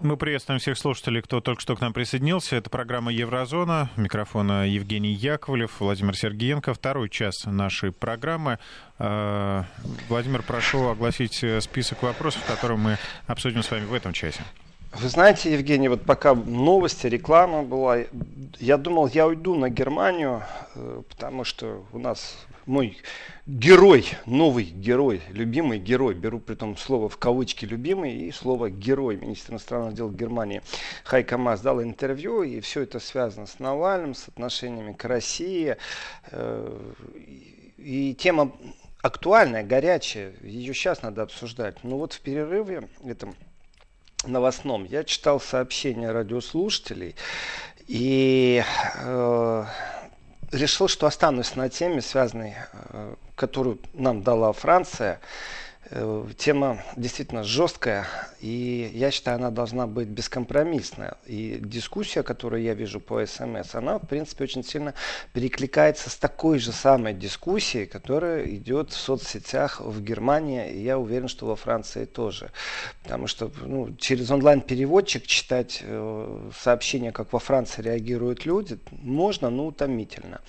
[0.00, 2.56] Мы приветствуем всех слушателей, кто только что к нам присоединился.
[2.56, 3.90] Это программа «Еврозона».
[3.96, 6.74] Микрофона Евгений Яковлев, Владимир Сергеенко.
[6.74, 8.58] Второй час нашей программы.
[8.98, 9.62] Э,
[10.08, 14.40] Владимир, прошу огласить список вопросов, которые мы обсудим с вами в этом часе.
[14.92, 17.98] Вы знаете, Евгений, вот пока новости, реклама была,
[18.58, 20.42] я думал, я уйду на Германию,
[20.74, 22.98] э, потому что у нас мой
[23.46, 29.16] герой, новый герой, любимый герой, беру при том слово в кавычки любимый и слово герой,
[29.16, 30.62] министр иностранных дел Германии
[31.04, 35.76] Хайка Мас дал интервью, и все это связано с Навальным, с отношениями к России.
[36.32, 36.92] Э,
[37.78, 38.52] и тема
[39.00, 41.84] актуальная, горячая, ее сейчас надо обсуждать.
[41.84, 43.36] Но вот в перерыве этом
[44.24, 47.14] новостном я читал сообщения радиослушателей,
[47.86, 48.64] и
[48.98, 49.64] э,
[50.52, 55.20] решил, что останусь на теме, связанной, э, которую нам дала Франция.
[55.88, 58.08] Э, тема действительно жесткая,
[58.40, 61.16] и я считаю, она должна быть бескомпромиссная.
[61.26, 64.94] И дискуссия, которую я вижу по СМС, она, в принципе, очень сильно
[65.32, 71.28] перекликается с такой же самой дискуссией, которая идет в соцсетях в Германии, и я уверен,
[71.28, 72.50] что во Франции тоже.
[73.04, 79.66] Потому что ну, через онлайн-переводчик читать э, сообщения, как во Франции реагируют люди, можно, но
[79.66, 80.40] утомительно.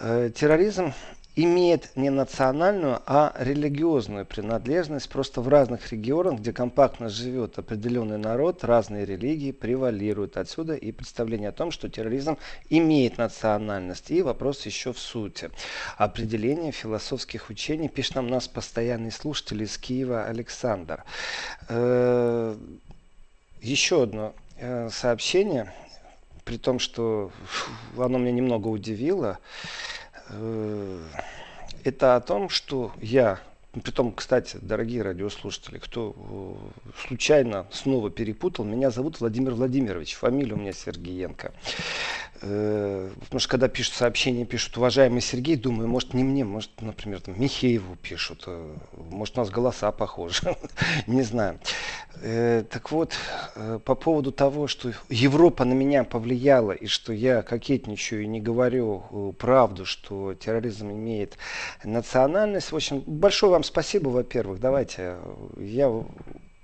[0.00, 0.92] Э, терроризм
[1.36, 5.08] имеет не национальную, а религиозную принадлежность.
[5.10, 10.38] Просто в разных регионах, где компактно живет определенный народ, разные религии превалируют.
[10.38, 12.38] Отсюда и представление о том, что терроризм
[12.70, 14.10] имеет национальность.
[14.10, 15.50] И вопрос еще в сути.
[15.98, 21.04] Определение философских учений пишет нам нас постоянный слушатель из Киева Александр.
[21.68, 22.56] Э,
[23.60, 25.70] еще одно э, сообщение,
[26.44, 27.30] при том, что
[27.98, 29.38] оно меня немного удивило.
[30.28, 30.98] Э,
[31.84, 33.40] это о том, что я,
[33.72, 40.58] притом, кстати, дорогие радиослушатели, кто э, случайно снова перепутал, меня зовут Владимир Владимирович, фамилия у
[40.58, 41.52] меня Сергеенко.
[42.42, 47.20] Э, потому что когда пишут сообщения, пишут уважаемый Сергей, думаю, может не мне, может, например,
[47.20, 48.74] там, Михееву пишут, э,
[49.10, 50.56] может у нас голоса похожи,
[51.06, 51.58] не знаю.
[52.22, 53.14] Э, так вот,
[53.84, 59.34] по поводу того, что Европа на меня повлияла и что я кокетничаю и не говорю
[59.38, 61.36] правду, что терроризм имеет
[61.84, 62.72] национальность.
[62.72, 64.60] В общем, большое вам спасибо, во-первых.
[64.60, 65.16] Давайте,
[65.58, 65.90] я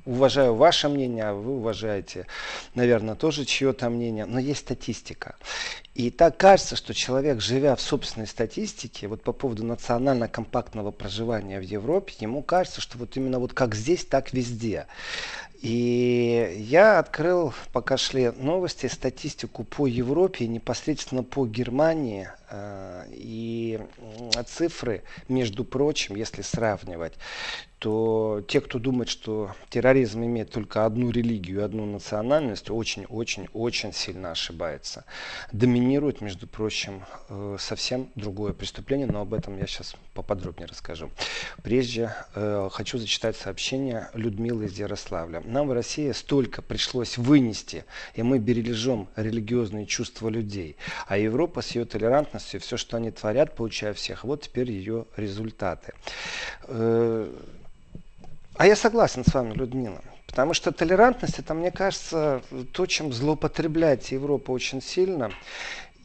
[0.04, 2.26] уважаю ваше мнение, а вы уважаете,
[2.74, 5.36] наверное, тоже чье-то мнение, но есть статистика.
[5.94, 11.62] И так кажется, что человек, живя в собственной статистике, вот по поводу национально-компактного проживания в
[11.62, 14.86] Европе, ему кажется, что вот именно вот как здесь, так везде.
[15.62, 22.28] И я открыл, пока шли новости, статистику по Европе, непосредственно по Германии.
[22.50, 23.80] Э, и
[24.46, 27.12] цифры, между прочим, если сравнивать,
[27.78, 35.04] то те, кто думает, что терроризм имеет только одну религию одну национальность, очень-очень-очень сильно ошибается.
[35.52, 35.81] Доминирует,
[36.20, 41.10] между прочим, э, совсем другое преступление, но об этом я сейчас поподробнее расскажу.
[41.62, 45.42] Прежде э, хочу зачитать сообщение Людмилы из Ярославля.
[45.44, 47.84] Нам в России столько пришлось вынести,
[48.14, 50.76] и мы бережем религиозные чувства людей.
[51.06, 55.92] А Европа с ее толерантностью, все, что они творят, получая всех, вот теперь ее результаты.
[56.64, 57.30] Э,
[58.54, 60.02] а я согласен с вами, Людмила.
[60.32, 62.40] Потому что толерантность, это, мне кажется,
[62.72, 65.30] то, чем злоупотребляет Европа очень сильно.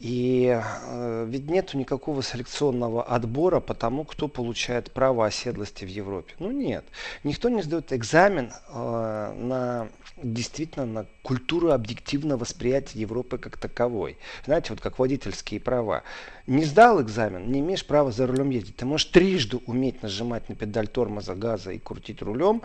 [0.00, 6.34] И э, ведь нету никакого селекционного отбора по тому, кто получает право оседлости в Европе.
[6.38, 6.84] Ну нет.
[7.24, 9.88] Никто не сдает экзамен э, на
[10.22, 14.16] действительно на культуру объективного восприятия Европы как таковой.
[14.44, 16.02] Знаете, вот как водительские права.
[16.46, 18.76] Не сдал экзамен, не имеешь права за рулем ездить.
[18.76, 22.62] Ты можешь трижды уметь нажимать на педаль тормоза газа и крутить рулем,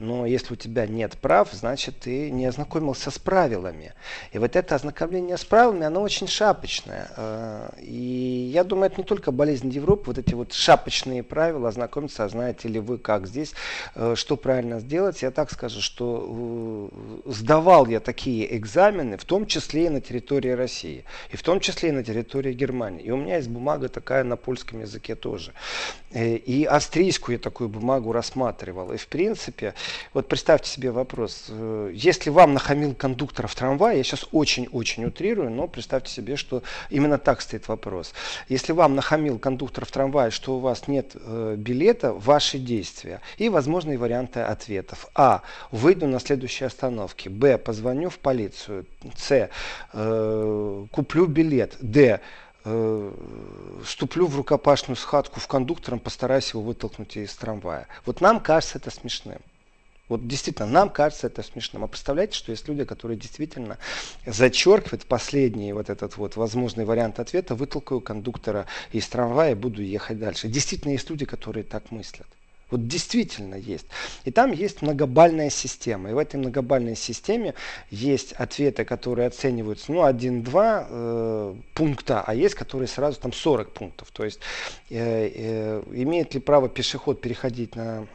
[0.00, 3.94] но если у тебя нет прав, значит ты не ознакомился с правилами.
[4.32, 6.69] И вот это ознакомление с правилами, оно очень шапочное.
[7.16, 12.24] Э, и я думаю, это не только болезнь Европы, вот эти вот шапочные правила, ознакомиться,
[12.24, 13.52] а знаете ли вы, как здесь,
[13.94, 15.22] э, что правильно сделать.
[15.22, 16.90] Я так скажу, что
[17.26, 21.60] э, сдавал я такие экзамены, в том числе и на территории России, и в том
[21.60, 23.02] числе и на территории Германии.
[23.02, 25.52] И у меня есть бумага такая на польском языке тоже.
[26.12, 28.92] Э, и австрийскую я такую бумагу рассматривал.
[28.92, 29.74] И в принципе,
[30.14, 31.50] вот представьте себе вопрос,
[31.92, 36.59] если вам нахамил кондуктор в трамвае, я сейчас очень-очень утрирую, но представьте себе, что
[36.90, 38.12] именно так стоит вопрос.
[38.48, 43.48] Если вам нахамил кондуктор в трамвае, что у вас нет э, билета, ваши действия и
[43.48, 45.08] возможные варианты ответов.
[45.14, 45.42] А.
[45.70, 47.30] Выйду на следующей остановке.
[47.30, 47.58] Б.
[47.58, 48.86] Позвоню в полицию.
[49.16, 49.50] С.
[49.92, 51.76] Э, куплю билет.
[51.80, 52.20] Д
[52.64, 53.12] э,
[53.84, 57.86] вступлю в рукопашную схватку в кондуктором, постараюсь его вытолкнуть из трамвая.
[58.06, 59.40] Вот нам кажется это смешным.
[60.10, 61.84] Вот действительно, нам кажется это смешным.
[61.84, 63.78] А представляете, что есть люди, которые действительно
[64.26, 70.18] зачеркивают последний вот этот вот возможный вариант ответа, вытолкаю кондуктора из трамвая и буду ехать
[70.18, 70.48] дальше.
[70.48, 72.26] Действительно, есть люди, которые так мыслят.
[72.72, 73.86] Вот действительно есть.
[74.24, 76.10] И там есть многобальная система.
[76.10, 77.54] И в этой многобальной системе
[77.90, 84.10] есть ответы, которые оцениваются, ну, 1-2 э, пункта, а есть, которые сразу там 40 пунктов.
[84.10, 84.40] То есть
[84.88, 88.08] э, э, имеет ли право пешеход переходить на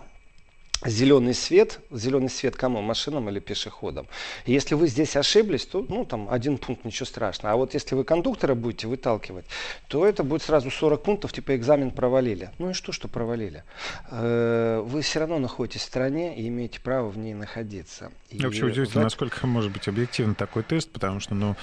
[0.86, 4.08] зеленый свет, зеленый свет кому, машинам или пешеходам.
[4.46, 7.54] И если вы здесь ошиблись, то ну, там один пункт, ничего страшного.
[7.54, 9.46] А вот если вы кондуктора будете выталкивать,
[9.88, 12.52] то это будет сразу 40 пунктов, типа экзамен провалили.
[12.60, 13.64] Ну и что, что провалили?
[14.12, 18.12] Э, вы все равно находитесь в стране и имеете право в ней находиться.
[18.30, 19.04] И Вообще удивительно, в...
[19.06, 21.56] насколько может быть объективен такой тест, потому что, ну,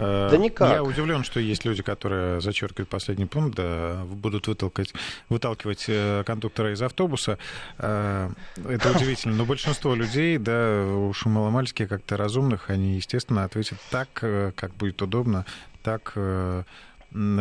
[0.00, 0.70] да никак.
[0.70, 4.94] Я удивлен, что есть люди, которые зачеркивают последний пункт, да, будут выталкивать,
[5.28, 7.38] выталкивать э, кондуктора из автобуса.
[7.78, 8.30] Э,
[8.68, 9.36] это удивительно.
[9.36, 15.44] Но большинство людей, да, уж маломальски как-то разумных, они, естественно, ответят так, как будет удобно,
[15.82, 16.14] так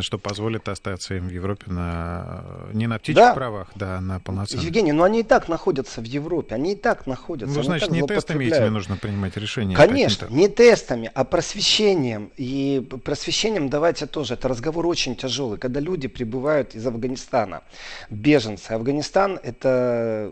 [0.02, 2.44] что позволит остаться им в Европе на,
[2.74, 3.34] не на птичьих да.
[3.34, 4.66] правах, да, а на полноценных.
[4.66, 7.56] Евгений, но они и так находятся в Европе, они и так находятся.
[7.56, 9.76] Ну, значит, не тестами этими нужно принимать решения.
[9.76, 12.32] Конечно, не тестами, а просвещением.
[12.38, 17.62] И просвещением давайте тоже, это разговор очень тяжелый, когда люди прибывают из Афганистана,
[18.10, 18.72] беженцы.
[18.72, 20.32] Афганистан это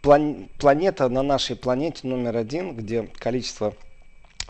[0.00, 3.74] планета на нашей планете номер один, где количество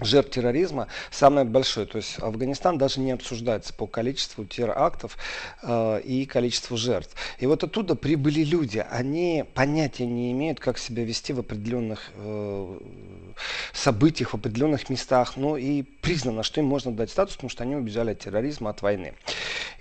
[0.03, 1.87] жертв терроризма самое большое.
[1.87, 5.17] То есть Афганистан даже не обсуждается по количеству терактов
[5.63, 7.15] э, и количеству жертв.
[7.39, 8.85] И вот оттуда прибыли люди.
[8.91, 12.79] Они понятия не имеют, как себя вести в определенных э,
[13.73, 15.35] событиях, в определенных местах.
[15.37, 18.83] Ну и признано, что им можно дать статус, потому что они убежали от терроризма, от
[18.83, 19.15] войны.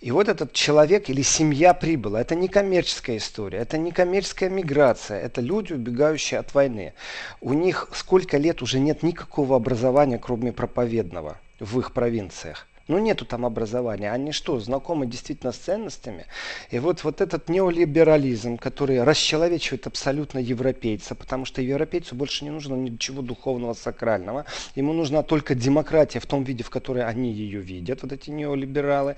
[0.02, 2.22] И вот этот человек или семья прибыла.
[2.22, 5.20] Это не коммерческая история, это не коммерческая миграция.
[5.20, 6.94] Это люди, убегающие от войны.
[7.42, 12.69] У них сколько лет уже нет никакого образования, кроме проповедного, в их провинциях.
[12.90, 14.12] Ну, нету там образования.
[14.12, 16.26] Они что, знакомы действительно с ценностями?
[16.72, 22.74] И вот, вот этот неолиберализм, который расчеловечивает абсолютно европейца, потому что европейцу больше не нужно
[22.74, 24.46] ничего духовного, сакрального.
[24.74, 29.18] Ему нужна только демократия в том виде, в которой они ее видят, вот эти неолибералы.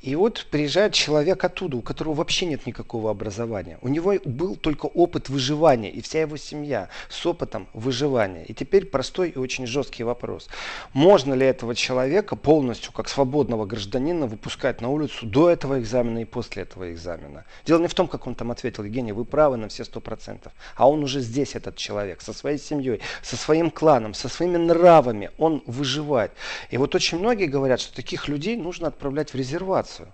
[0.00, 3.78] И вот приезжает человек оттуда, у которого вообще нет никакого образования.
[3.82, 8.44] У него был только опыт выживания, и вся его семья с опытом выживания.
[8.44, 10.48] И теперь простой и очень жесткий вопрос.
[10.92, 16.24] Можно ли этого человека полностью, как свободного гражданина выпускать на улицу до этого экзамена и
[16.24, 17.44] после этого экзамена.
[17.66, 20.52] Дело не в том, как он там ответил, Евгений, вы правы на все сто процентов.
[20.76, 25.30] А он уже здесь, этот человек, со своей семьей, со своим кланом, со своими нравами,
[25.38, 26.32] он выживает.
[26.70, 30.12] И вот очень многие говорят, что таких людей нужно отправлять в резервацию.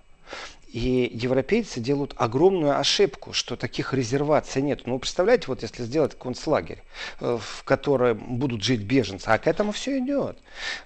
[0.75, 4.81] И европейцы делают огромную ошибку, что таких резерваций нет.
[4.85, 6.83] Ну, представляете, вот если сделать концлагерь,
[7.21, 10.37] э, в котором будут жить беженцы, а к этому все идет.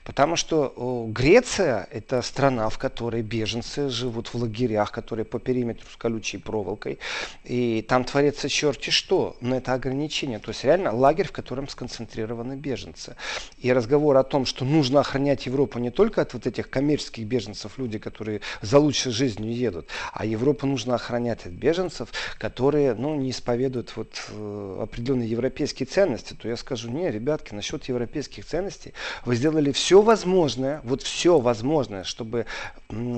[0.03, 5.95] Потому что Греция– это страна, в которой беженцы живут в лагерях, которые по периметру с
[5.95, 6.99] колючей проволокой.
[7.43, 9.37] И там творится черти что.
[9.41, 10.37] Но это ограничение.
[10.37, 13.15] То есть реально лагерь, в котором сконцентрированы беженцы.
[13.57, 17.79] И разговор о том, что нужно охранять Европу не только от вот этих коммерческих беженцев,
[17.79, 19.89] люди, которые за лучшей жизнью едут, едут.
[20.13, 26.33] А Европу нужно охранять от беженцев, которые ну, не исповедуют вот, э, определенные европейские ценности.
[26.33, 28.93] То я скажу, не, ребятки, насчет европейских ценностей
[29.25, 32.45] вы сделали все возможное, вот все возможное, чтобы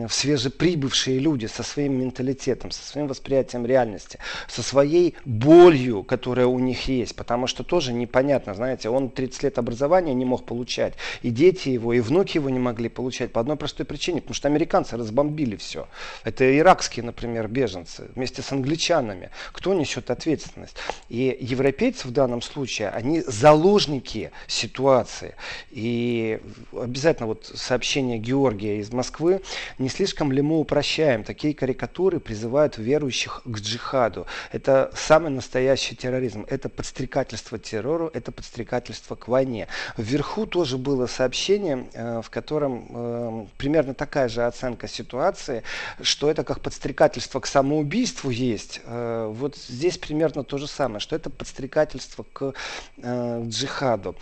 [0.09, 6.87] свежеприбывшие люди со своим менталитетом, со своим восприятием реальности, со своей болью, которая у них
[6.87, 11.69] есть, потому что тоже непонятно, знаете, он 30 лет образования не мог получать, и дети
[11.69, 15.55] его, и внуки его не могли получать по одной простой причине, потому что американцы разбомбили
[15.55, 15.87] все.
[16.23, 19.29] Это иракские, например, беженцы вместе с англичанами.
[19.51, 20.75] Кто несет ответственность?
[21.09, 25.35] И европейцы в данном случае, они заложники ситуации.
[25.69, 26.39] И
[26.73, 29.41] обязательно вот сообщение Георгия из Москвы.
[29.77, 31.23] Не слишком ли мы упрощаем?
[31.23, 34.25] Такие карикатуры призывают верующих к джихаду.
[34.51, 36.45] Это самый настоящий терроризм.
[36.49, 39.67] Это подстрекательство террору, это подстрекательство к войне.
[39.97, 45.63] Вверху тоже было сообщение, э, в котором э, примерно такая же оценка ситуации,
[46.01, 51.15] что это как подстрекательство к самоубийству есть, э, вот здесь примерно то же самое, что
[51.15, 52.53] это подстрекательство к
[52.97, 54.15] э, джихаду.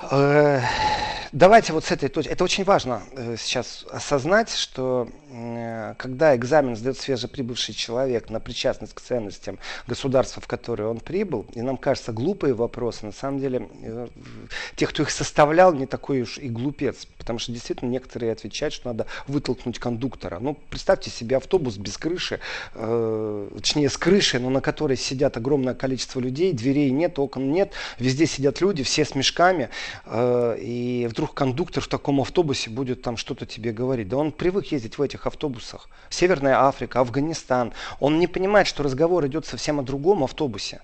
[0.00, 0.60] Э,
[1.32, 2.30] давайте вот с этой точки.
[2.30, 5.08] Это очень важно э, сейчас осознать, что
[5.98, 11.62] когда экзамен сдает свежеприбывший человек на причастность к ценностям государства, в которое он прибыл, и
[11.62, 14.08] нам кажется глупые вопросы, на самом деле э,
[14.76, 17.06] тех, кто их составлял, не такой уж и глупец.
[17.18, 20.38] Потому что действительно некоторые отвечают, что надо вытолкнуть кондуктора.
[20.38, 22.38] Ну, представьте себе автобус без крыши,
[22.74, 27.72] э, точнее с крышей, но на которой сидят огромное количество людей, дверей нет, окон нет,
[27.98, 29.70] везде сидят люди, все с мешками,
[30.10, 34.08] и вдруг кондуктор в таком автобусе будет там что-то тебе говорить.
[34.08, 35.88] Да он привык ездить в этих автобусах.
[36.10, 37.72] Северная Африка, Афганистан.
[38.00, 40.80] Он не понимает, что разговор идет совсем о другом автобусе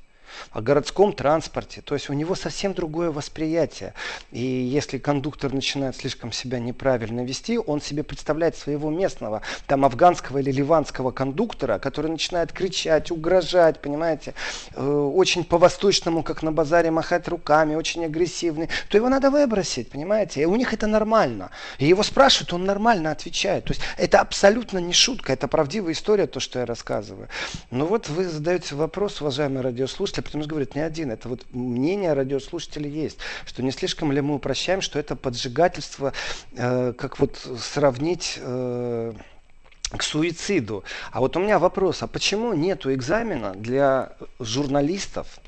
[0.53, 1.81] о городском транспорте.
[1.81, 3.95] То есть у него совсем другое восприятие.
[4.33, 10.39] И если кондуктор начинает слишком себя неправильно вести, он себе представляет своего местного, там, афганского
[10.39, 14.35] или ливанского кондуктора, который начинает кричать, угрожать, понимаете,
[14.75, 20.43] э, очень по-восточному, как на базаре, махать руками, очень агрессивный, то его надо выбросить, понимаете.
[20.43, 21.51] И у них это нормально.
[21.79, 23.65] И его спрашивают, он нормально отвечает.
[23.65, 27.29] То есть это абсолютно не шутка, это правдивая история, то, что я рассказываю.
[27.71, 31.11] Ну вот вы задаете вопрос, уважаемые радиослушатели, потому что говорит не один.
[31.11, 36.13] Это вот мнение радиослушателей есть, что не слишком ли мы упрощаем, что это поджигательство,
[36.53, 38.39] э, как вот сравнить...
[38.41, 39.13] Э,
[39.97, 40.85] к суициду.
[41.11, 45.41] А вот у меня вопрос, а почему нету экзамена для журналистов?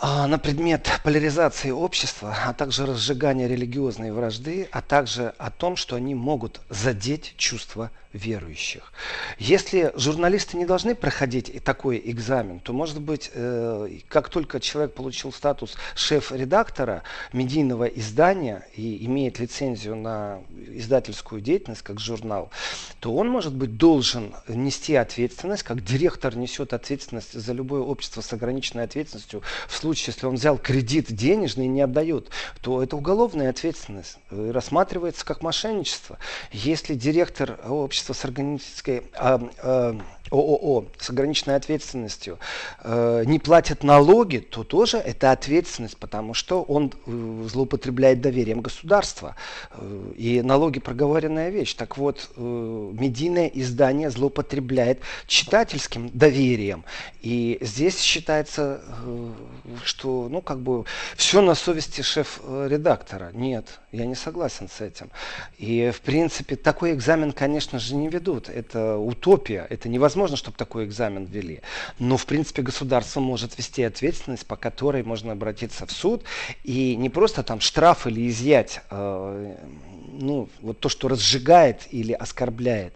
[0.00, 5.96] А, на предмет поляризации общества, а также разжигания религиозной вражды, а также о том, что
[5.96, 8.92] они могут задеть чувства верующих.
[9.38, 15.32] Если журналисты не должны проходить такой экзамен, то, может быть, э, как только человек получил
[15.32, 17.02] статус шеф-редактора
[17.32, 22.50] медийного издания и имеет лицензию на издательскую деятельность, как журнал,
[23.00, 28.32] то он, может быть, должен нести ответственность, как директор несет ответственность за любое общество с
[28.32, 29.42] ограниченной ответственностью.
[29.68, 32.30] В случае, если он взял кредит денежный и не отдает,
[32.60, 34.18] то это уголовная ответственность.
[34.30, 36.18] И рассматривается как мошенничество.
[36.52, 39.98] Если директор общества с органической а, а,
[40.30, 42.38] ООО с ограниченной ответственностью
[42.82, 49.36] э, не платят налоги, то тоже это ответственность, потому что он э, злоупотребляет доверием государства.
[49.72, 51.74] Э, и налоги проговоренная вещь.
[51.74, 56.84] Так вот, э, медийное издание злоупотребляет читательским доверием.
[57.22, 59.30] И здесь считается, э,
[59.84, 60.84] что ну как бы
[61.16, 63.30] все на совести шеф-редактора.
[63.32, 65.10] Нет, я не согласен с этим.
[65.58, 68.48] И в принципе такой экзамен, конечно же, не ведут.
[68.48, 71.60] Это утопия, это невозможно чтобы такой экзамен ввели.
[71.98, 76.24] Но, в принципе, государство может вести ответственность, по которой можно обратиться в суд
[76.64, 79.56] и не просто там штраф или изъять э,
[80.12, 82.94] ну, вот то, что разжигает или оскорбляет,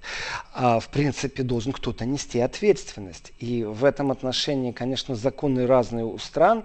[0.54, 3.32] а, в принципе, должен кто-то нести ответственность.
[3.38, 6.64] И в этом отношении, конечно, законы разные у стран,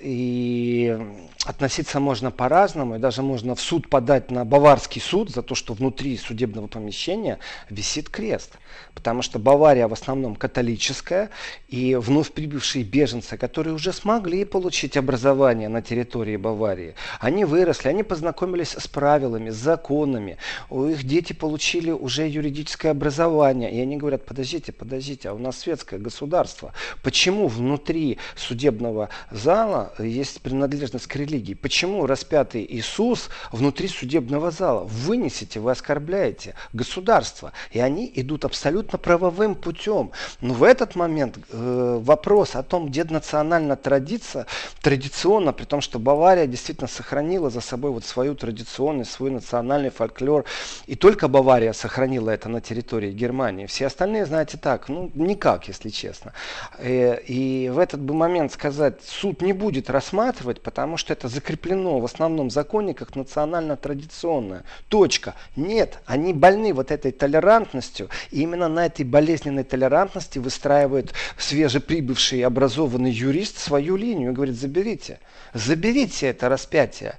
[0.00, 0.98] и
[1.46, 5.72] относиться можно по-разному, и даже можно в суд подать на баварский суд за то, что
[5.72, 7.38] внутри судебного помещения
[7.70, 8.58] висит крест.
[8.94, 11.30] Потому что Бавария в основном католическая,
[11.68, 18.02] и вновь прибывшие беженцы, которые уже смогли получить образование на территории Баварии, они выросли, они
[18.02, 20.36] познакомились с правилами, с законами,
[20.68, 25.58] у их дети получили уже юридическое образование, и они говорят, подождите, подождите, а у нас
[25.58, 31.54] светское государство, почему внутри судебного зала есть принадлежность к религии?
[31.54, 34.84] Почему распятый Иисус внутри судебного зала?
[34.84, 40.10] Вынесите, вы оскорбляете государство, и они идут абсолютно правовым путем.
[40.40, 44.46] Но в этот момент э, вопрос о том, где национальная традиция,
[44.82, 50.44] традиционно, при том, что Бавария действительно сохранила за собой вот свою традиционность, свой национальный фольклор,
[50.86, 53.66] и только Бавария сохранила это на территории Германии.
[53.66, 56.32] Все остальные, знаете, так, ну, никак, если честно.
[56.78, 61.28] И, э, и в этот бы момент сказать, суд не будет рассматривать, потому что это
[61.28, 64.64] закреплено в основном законе как национально-традиционное.
[64.88, 65.34] Точка.
[65.56, 73.10] Нет, они больны вот этой толерантностью, и именно на этой болезненной толерантности выстраивает свежеприбывший образованный
[73.10, 75.20] юрист свою линию и говорит, заберите,
[75.54, 77.14] заберите это распятие.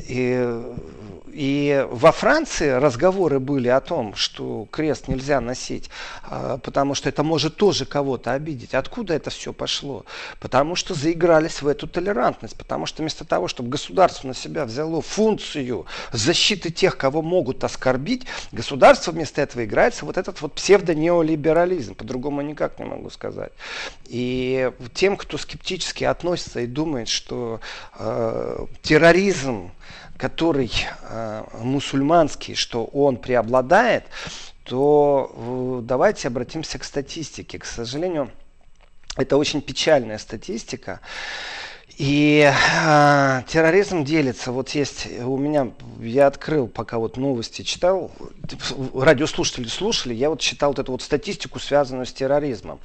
[0.00, 0.64] И,
[1.32, 5.90] и во Франции разговоры были о том, что крест нельзя носить,
[6.24, 8.74] а, потому что это может тоже кого-то обидеть.
[8.74, 10.04] Откуда это все пошло?
[10.40, 15.02] Потому что заигрались в эту толерантность, потому что вместо того, чтобы государство на себя взяло
[15.02, 22.42] функцию защиты тех, кого могут оскорбить, государство вместо этого играется вот этот вот псевдонеолиберализм, по-другому
[22.42, 23.52] никак не могу сказать.
[24.06, 27.60] И тем, кто скептически относится и думает, что
[27.98, 29.70] э, терроризм,
[30.20, 30.70] который
[31.02, 34.04] э, мусульманский, что он преобладает,
[34.64, 37.58] то э, давайте обратимся к статистике.
[37.58, 38.30] К сожалению,
[39.16, 41.00] это очень печальная статистика.
[41.96, 44.52] И э, терроризм делится.
[44.52, 48.10] Вот есть у меня, я открыл, пока вот новости читал,
[48.94, 52.78] радиослушатели слушали, я вот читал вот эту вот статистику, связанную с терроризмом.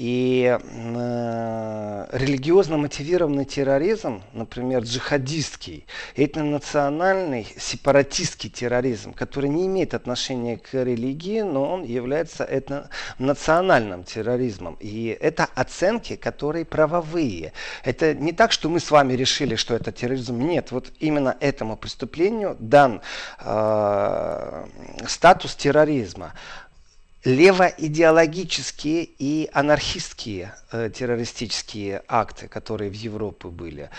[0.00, 5.84] И э, религиозно мотивированный терроризм, например, джихадистский,
[6.16, 14.78] этнонациональный, сепаратистский терроризм, который не имеет отношения к религии, но он является этнонациональным терроризмом.
[14.80, 17.52] И это оценки, которые правовые.
[17.84, 20.38] Это не так, что мы с вами решили, что это терроризм.
[20.38, 23.02] Нет, вот именно этому преступлению дан
[23.38, 24.64] э,
[25.06, 26.32] статус терроризма
[27.24, 33.90] левоидеологические и анархистские э, террористические акты, которые в Европе были,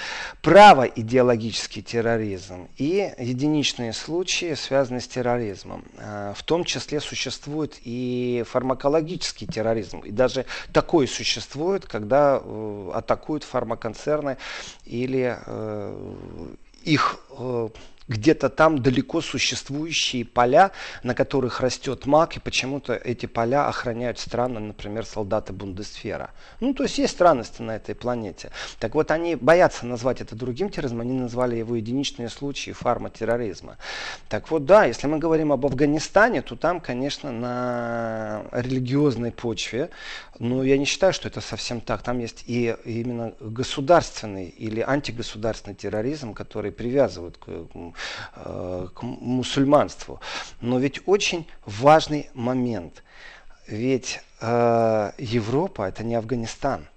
[0.42, 5.86] правоидеологический терроризм и единичные случаи, связанные с терроризмом.
[5.98, 10.00] Э, в том числе существует и фармакологический терроризм.
[10.00, 14.38] И даже такой существует, когда э, атакуют фармаконцерны
[14.86, 16.16] или э,
[16.84, 17.70] их э,
[18.12, 20.72] где-то там далеко существующие поля,
[21.04, 26.32] на которых растет мак, и почему-то эти поля охраняют странно, например, солдаты Бундесфера.
[26.60, 28.52] Ну, то есть есть странности на этой планете.
[28.80, 33.78] Так вот, они боятся назвать это другим терроризмом, они назвали его единичные случаи фармотерроризма.
[34.30, 39.90] Так вот, да, если мы говорим об Афганистане, то там, конечно, на религиозной почве,
[40.40, 42.04] но я не считаю, что это совсем так.
[42.04, 47.48] Там есть и именно государственный или антигосударственный терроризм, который привязывают к
[48.36, 50.20] к мусульманству.
[50.62, 53.04] Но ведь очень важный момент.
[53.68, 56.88] Ведь э, Европа это не Афганистан.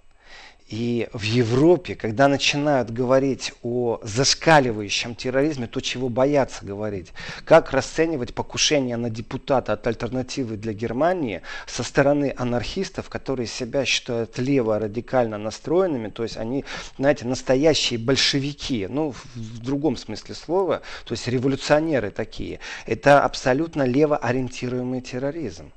[0.76, 7.12] И в Европе, когда начинают говорить о зашкаливающем терроризме, то, чего боятся говорить,
[7.44, 14.36] как расценивать покушение на депутата от альтернативы для Германии со стороны анархистов, которые себя считают
[14.38, 16.64] лево радикально настроенными, то есть они,
[16.98, 22.58] знаете, настоящие большевики, ну, в другом смысле слова, то есть революционеры такие.
[22.84, 25.70] Это абсолютно лево ориентируемый терроризм.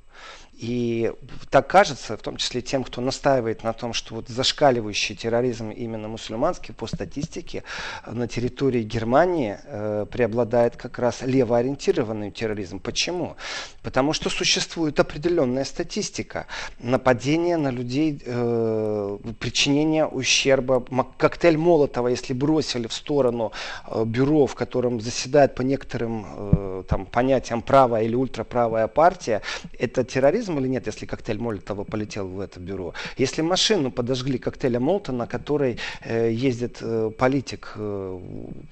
[0.58, 1.14] И
[1.52, 6.08] так кажется, в том числе тем, кто настаивает на том, что вот зашкаливающий терроризм именно
[6.08, 7.64] мусульманский, по статистике,
[8.08, 12.80] на территории Германии э, преобладает как раз левоориентированный терроризм.
[12.80, 13.36] Почему?
[13.84, 16.48] Потому что существует определенная статистика
[16.80, 20.84] нападения на людей, э, причинения ущерба.
[21.18, 23.52] Коктейль Молотова, если бросили в сторону
[23.86, 29.44] э, бюро, в котором заседает по некоторым э, там, понятиям правая или ультраправая партия,
[29.78, 32.94] это терроризм терроризм или нет, если коктейль Молотова полетел в это бюро?
[33.18, 38.20] Если машину подожгли коктейля Молотона, на которой э, ездит э, политик э,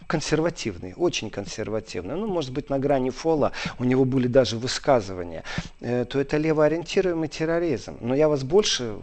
[0.08, 5.44] консервативный, очень консервативный, ну, может быть, на грани фола, у него были даже высказывания,
[5.82, 7.98] э, то это левоориентируемый терроризм.
[8.02, 8.96] Но я вас больше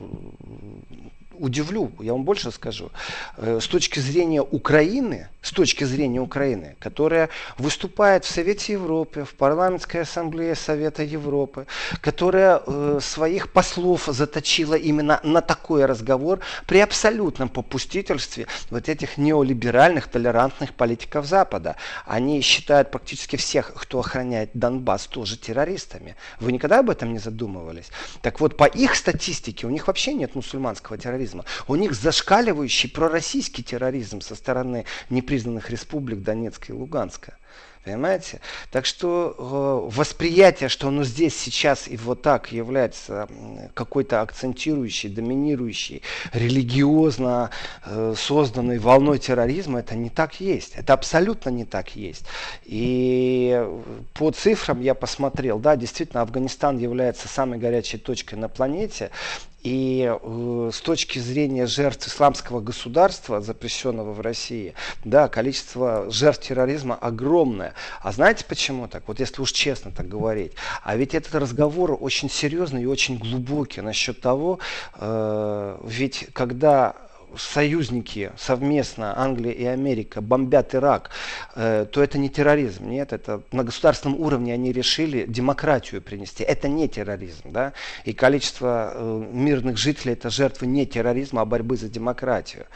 [1.42, 2.90] удивлю, я вам больше скажу,
[3.36, 9.34] э, с точки зрения Украины, с точки зрения Украины, которая выступает в Совете Европы, в
[9.34, 11.66] парламентской ассамблее Совета Европы,
[12.00, 20.06] которая э, своих послов заточила именно на такой разговор при абсолютном попустительстве вот этих неолиберальных,
[20.06, 21.74] толерантных политиков Запада.
[22.06, 26.14] Они считают практически всех, кто охраняет Донбасс, тоже террористами.
[26.38, 27.90] Вы никогда об этом не задумывались?
[28.20, 31.31] Так вот, по их статистике у них вообще нет мусульманского терроризма.
[31.68, 37.36] У них зашкаливающий пророссийский терроризм со стороны непризнанных признанных республик Донецка и Луганска.
[37.84, 38.40] Понимаете?
[38.70, 43.26] Так что э, восприятие, что оно здесь сейчас и вот так является
[43.74, 47.50] какой-то акцентирующей, доминирующей, религиозно
[47.84, 50.76] э, созданной волной терроризма, это не так есть.
[50.76, 52.22] Это абсолютно не так есть.
[52.64, 53.66] И
[54.14, 59.10] по цифрам я посмотрел, да, действительно, Афганистан является самой горячей точкой на планете.
[59.62, 66.96] И э, с точки зрения жертв исламского государства, запрещенного в России, да, количество жертв терроризма
[66.96, 67.74] огромное.
[68.00, 69.04] А знаете почему так?
[69.06, 70.52] Вот если уж честно так говорить.
[70.82, 74.58] А ведь этот разговор очень серьезный и очень глубокий насчет того,
[74.96, 76.96] э, ведь когда
[77.36, 81.10] союзники совместно, Англия и Америка, бомбят Ирак,
[81.54, 82.88] э, то это не терроризм.
[82.88, 86.44] Нет, это на государственном уровне они решили демократию принести.
[86.44, 87.52] Это не терроризм.
[87.52, 87.72] Да?
[88.04, 92.66] И количество э, мирных жителей это жертвы не терроризма, а борьбы за демократию.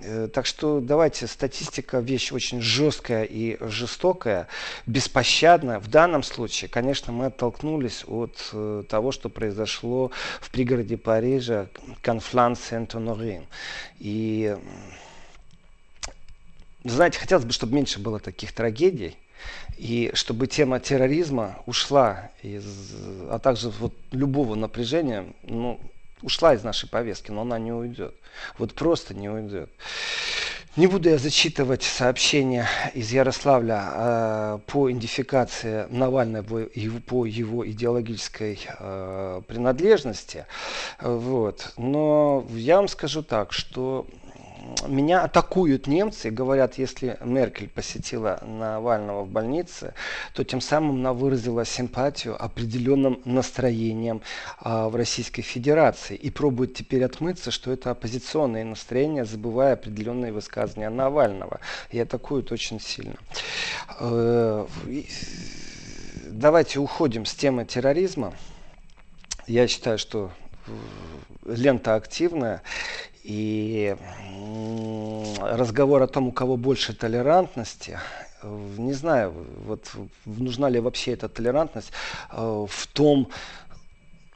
[0.00, 4.48] Э, так что давайте, статистика вещь очень жесткая и жестокая,
[4.86, 5.78] беспощадная.
[5.78, 11.68] В данном случае, конечно, мы оттолкнулись от э, того, что произошло в пригороде Парижа,
[12.02, 13.44] Конфлан Сент-Онорин.
[14.02, 14.58] И,
[16.82, 19.16] знаете, хотелось бы, чтобы меньше было таких трагедий.
[19.78, 22.64] И чтобы тема терроризма ушла, из,
[23.30, 25.78] а также вот любого напряжения, ну,
[26.20, 28.16] ушла из нашей повестки, но она не уйдет.
[28.58, 29.70] Вот просто не уйдет.
[30.74, 36.64] Не буду я зачитывать сообщения из Ярославля э, по идентификации Навального
[37.06, 40.46] по его идеологической э, принадлежности.
[40.98, 41.74] Вот.
[41.76, 44.06] Но я вам скажу так, что
[44.86, 49.94] меня атакуют немцы и говорят, если Меркель посетила Навального в больнице,
[50.34, 54.22] то тем самым она выразила симпатию определенным настроением
[54.58, 60.90] а, в Российской Федерации и пробует теперь отмыться, что это оппозиционные настроения, забывая определенные высказывания
[60.90, 61.60] Навального.
[61.90, 63.16] И атакуют очень сильно.
[64.00, 64.66] Э,
[66.26, 68.34] давайте уходим с темы терроризма.
[69.46, 70.30] Я считаю, что
[71.44, 72.62] лента активная.
[73.22, 73.96] И
[75.40, 77.98] разговор о том, у кого больше толерантности,
[78.42, 79.32] не знаю,
[79.64, 79.90] вот
[80.26, 81.92] нужна ли вообще эта толерантность
[82.32, 83.28] э, в том,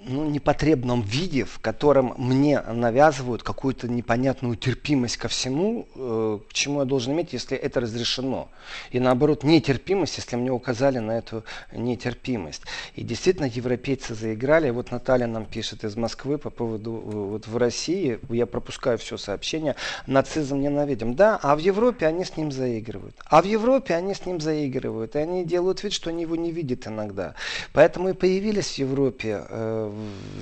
[0.06, 6.80] ну, непотребном виде, в котором мне навязывают какую-то непонятную терпимость ко всему, э, к чему
[6.80, 8.48] я должен иметь, если это разрешено.
[8.90, 12.62] И наоборот, нетерпимость, если мне указали на эту нетерпимость.
[12.94, 14.70] И действительно, европейцы заиграли.
[14.70, 19.16] Вот Наталья нам пишет из Москвы по поводу, э, вот в России, я пропускаю все
[19.16, 19.74] сообщения,
[20.06, 21.14] нацизм ненавидим.
[21.14, 23.16] Да, а в Европе они с ним заигрывают.
[23.24, 25.16] А в Европе они с ним заигрывают.
[25.16, 27.34] И они делают вид, что они его не видят иногда.
[27.72, 29.92] Поэтому и появились в Европе э,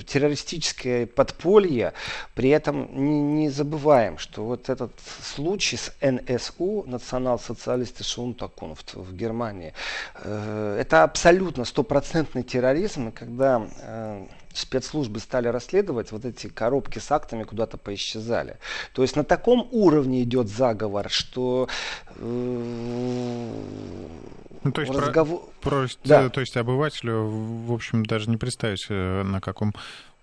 [0.06, 1.92] террористическое подполье.
[2.34, 9.14] При этом не, не забываем, что вот этот случай с НСУ, национал-социалисты Шунтакун в, в
[9.14, 9.74] Германии,
[10.16, 17.10] э, это абсолютно стопроцентный терроризм, и когда э, спецслужбы стали расследовать, вот эти коробки с
[17.10, 18.56] актами куда-то поисчезали.
[18.92, 21.68] То есть на таком уровне идет заговор, что
[22.16, 23.50] э,
[24.64, 25.42] ну, то есть, разговор...
[25.60, 26.28] про, да.
[26.30, 29.74] то есть обывателю, в общем, даже не представить, э, на каком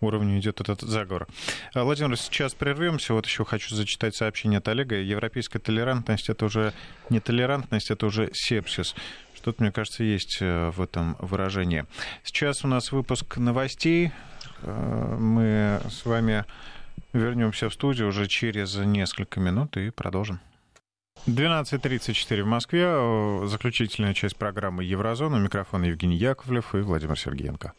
[0.01, 1.27] уровне идет этот заговор.
[1.73, 3.13] А, Владимир, сейчас прервемся.
[3.13, 4.95] Вот еще хочу зачитать сообщение от Олега.
[4.95, 6.73] Европейская толерантность это уже
[7.10, 8.95] не толерантность, это уже сепсис.
[9.36, 11.86] Что-то, мне кажется, есть э, в этом выражении.
[12.23, 14.12] Сейчас у нас выпуск новостей.
[14.62, 16.45] Э, мы с вами
[17.13, 20.39] вернемся в студию уже через несколько минут и продолжим.
[21.27, 23.47] 12.34 в Москве.
[23.47, 25.38] Заключительная часть программы «Еврозона».
[25.38, 27.73] Микрофон Евгений Яковлев и Владимир Сергеенко.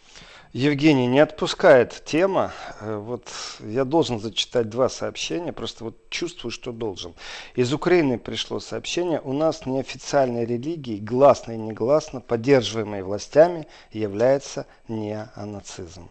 [0.52, 2.52] Евгений, не отпускает тема.
[2.80, 7.14] Э, вот я должен зачитать два сообщения, просто вот чувствую, что должен.
[7.54, 9.20] Из Украины пришло сообщение.
[9.22, 16.10] У нас неофициальной религией, гласно и негласно, поддерживаемой властями, является неонацизм.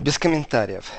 [0.00, 0.90] Без комментариев.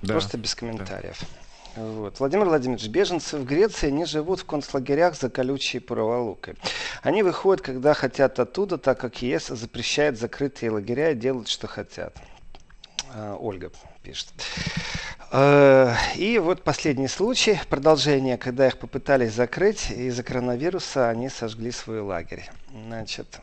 [0.00, 1.18] Да, просто без комментариев.
[1.20, 1.43] Да.
[1.76, 2.20] Вот.
[2.20, 6.54] Владимир Владимирович, беженцы в Греции не живут в концлагерях за колючей проволокой.
[7.02, 12.16] Они выходят, когда хотят оттуда, так как ЕС запрещает закрытые лагеря и делают, что хотят.
[13.12, 14.28] А, Ольга пишет.
[15.32, 22.00] Э, и вот последний случай, продолжение, когда их попытались закрыть, из-за коронавируса они сожгли свой
[22.00, 22.48] лагерь.
[22.86, 23.40] Значит,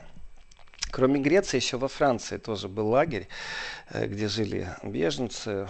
[0.92, 3.30] Кроме Греции, еще во Франции тоже был лагерь,
[3.90, 5.68] э, где жили беженцы.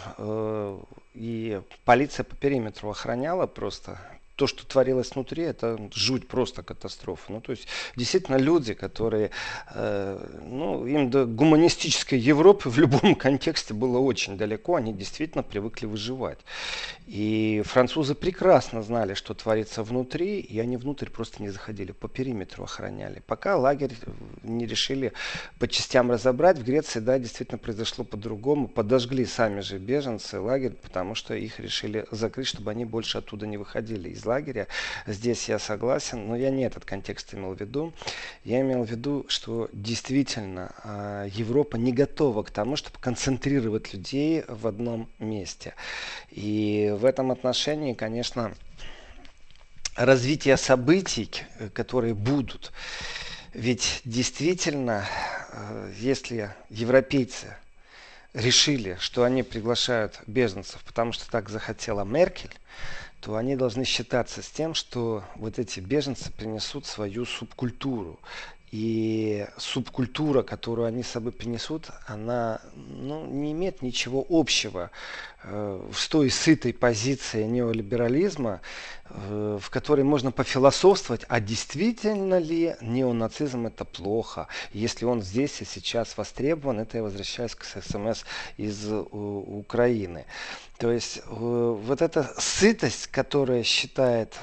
[1.13, 3.99] И полиция по периметру охраняла просто
[4.41, 7.31] то, что творилось внутри, это жуть, просто катастрофа.
[7.31, 9.29] Ну, то есть, действительно, люди, которые,
[9.75, 15.85] э, ну, им до гуманистической Европы в любом контексте было очень далеко, они действительно привыкли
[15.85, 16.39] выживать.
[17.05, 22.63] И французы прекрасно знали, что творится внутри, и они внутрь просто не заходили, по периметру
[22.63, 23.21] охраняли.
[23.27, 23.93] Пока лагерь
[24.41, 25.13] не решили
[25.59, 28.67] по частям разобрать, в Греции, да, действительно произошло по-другому.
[28.67, 33.57] Подожгли сами же беженцы лагерь, потому что их решили закрыть, чтобы они больше оттуда не
[33.57, 34.30] выходили из лагеря.
[35.05, 37.93] Здесь я согласен, но я не этот контекст имел в виду.
[38.43, 44.43] Я имел в виду, что действительно а, Европа не готова к тому, чтобы концентрировать людей
[44.47, 45.73] в одном месте.
[46.29, 48.53] И в этом отношении, конечно,
[49.95, 51.29] развитие событий,
[51.73, 52.71] которые будут,
[53.53, 55.05] ведь действительно,
[55.51, 57.57] э, если европейцы
[58.33, 62.53] решили, что они приглашают беженцев, потому что так захотела Меркель,
[63.21, 68.19] то они должны считаться с тем, что вот эти беженцы принесут свою субкультуру.
[68.71, 74.91] И субкультура, которую они с собой принесут, она ну, не имеет ничего общего
[75.43, 78.61] э, с той сытой позицией неолиберализма,
[79.09, 84.47] э, в которой можно пофилософствовать, а действительно ли неонацизм это плохо.
[84.71, 88.23] Если он здесь и сейчас востребован, это я возвращаюсь к СМС
[88.55, 90.25] из э, Украины.
[90.77, 94.37] То есть э, вот эта сытость, которая считает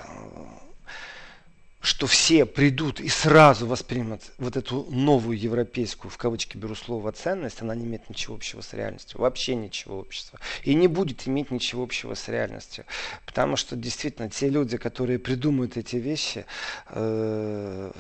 [1.81, 7.63] что все придут и сразу воспримут вот эту новую европейскую, в кавычки беру слово, ценность,
[7.63, 9.21] она не имеет ничего общего с реальностью.
[9.21, 10.41] Вообще ничего общего.
[10.65, 12.85] И не будет иметь ничего общего с реальностью.
[13.27, 16.47] Потому что действительно те люди, которые придумают эти вещи,
[16.89, 17.93] э,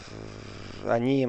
[0.84, 1.28] они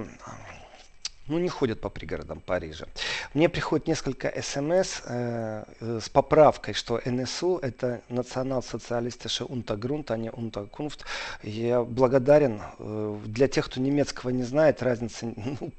[1.30, 2.86] ну, не ходят по пригородам Парижа.
[3.34, 10.30] Мне приходит несколько смс э, э, с поправкой, что НСУ это национал-социалистische Untergrund, а не
[10.30, 11.06] Unterkunft.
[11.44, 12.62] Я благодарен.
[12.80, 15.72] Э, для тех, кто немецкого не знает, разница, ну,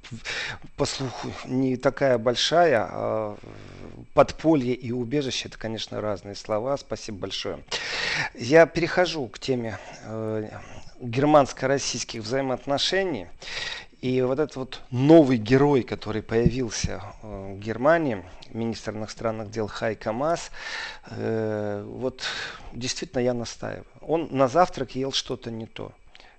[0.77, 2.89] по слуху, не такая большая.
[2.91, 3.37] А
[4.15, 6.77] подполье и убежище это, конечно, разные слова.
[6.77, 7.59] Спасибо большое.
[8.35, 10.49] Я перехожу к теме э,
[11.01, 13.27] германско-российских взаимоотношений.
[14.01, 20.13] И вот этот вот новый герой, который появился э, в Германии, министр иностранных дел Хайка
[20.13, 20.51] Мас,
[21.11, 22.23] э, вот
[22.73, 23.85] действительно я настаиваю.
[24.01, 25.93] Он на завтрак ел что-то не то.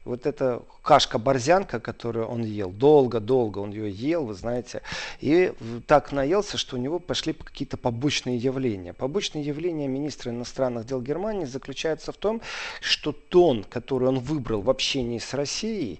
[0.04, 4.82] Вот эта кашка-борзянка, которую он ел, долго-долго он ее ел, вы знаете,
[5.20, 5.54] и
[5.86, 8.94] так наелся, что у него пошли какие-то побочные явления.
[8.94, 12.42] Побочные явления министра иностранных дел Германии заключаются в том,
[12.82, 16.00] что тон, который он выбрал в общении с Россией,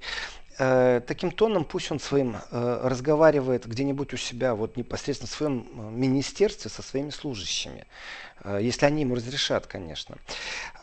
[0.64, 5.68] Э, таким тоном пусть он своим э, разговаривает где-нибудь у себя, вот непосредственно в своем
[5.74, 7.88] э, министерстве со своими служащими.
[8.44, 10.18] Э, если они ему разрешат, конечно.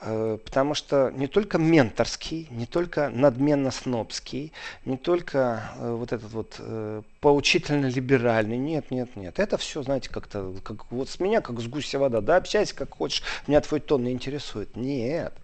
[0.00, 4.52] Э, потому что не только менторский, не только надменно-снобский,
[4.84, 6.60] не только э, вот этот вот
[7.20, 9.38] поучительно-либеральный, нет, нет, нет.
[9.40, 12.94] Это все, знаете, как-то, как, вот с меня, как с гуся вода, да, общайся как
[12.94, 14.76] хочешь, меня твой тон не интересует.
[14.76, 15.34] Нет.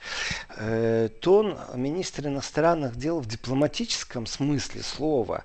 [1.20, 5.42] Тон министра иностранных дел в дипломатическом смысле слова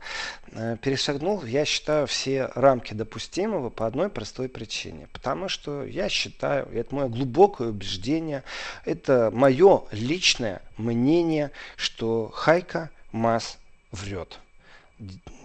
[0.81, 5.07] перешагнул, я считаю, все рамки допустимого по одной простой причине.
[5.11, 8.43] Потому что я считаю, считаю, это мое глубокое убеждение,
[8.85, 13.57] это мое личное мнение, что Хайка Мас
[13.91, 14.39] врет.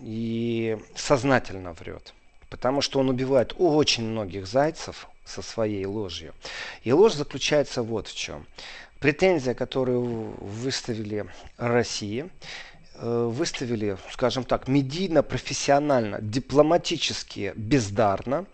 [0.00, 2.14] И сознательно врет.
[2.50, 6.35] Потому что он убивает очень многих зайцев со своей ложью.
[6.83, 8.46] И ложь заключается вот в чем.
[9.00, 12.31] Претензия, которую выставили России,
[13.00, 18.46] выставили, скажем так, медийно, профессионально, дипломатически бездарно.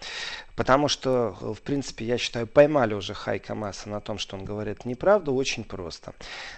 [0.61, 4.45] Потому что, э, в принципе, я считаю, поймали уже Хайка Масса на том, что он
[4.45, 6.13] говорит неправду, очень просто.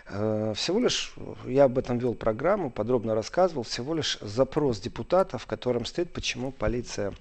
[0.08, 1.14] Э, всего лишь,
[1.46, 6.50] я об этом вел программу, подробно рассказывал, всего лишь запрос депутатов, в котором стоит, почему
[6.50, 7.12] полиция